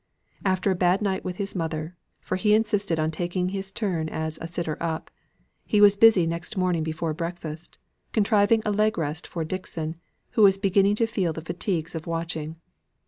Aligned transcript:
After 0.43 0.71
a 0.71 0.75
bad 0.75 1.03
night 1.03 1.23
with 1.23 1.35
his 1.35 1.53
mother 1.55 1.95
(for 2.21 2.35
he 2.35 2.55
insisted 2.55 2.99
on 2.99 3.11
taking 3.11 3.49
his 3.49 3.71
turn 3.71 4.09
as 4.09 4.39
a 4.41 4.47
sitter 4.47 4.75
up) 4.81 5.11
he 5.63 5.79
was 5.79 5.95
busy 5.95 6.25
next 6.25 6.57
morning 6.57 6.81
before 6.81 7.13
breakfast, 7.13 7.77
contriving 8.11 8.63
a 8.65 8.71
leg 8.71 8.97
rest 8.97 9.27
for 9.27 9.43
Dixon, 9.43 9.95
who 10.31 10.41
was 10.41 10.57
beginning 10.57 10.95
to 10.95 11.05
feel 11.05 11.33
the 11.33 11.41
fatigues 11.45 11.93
of 11.93 12.07
watching. 12.07 12.55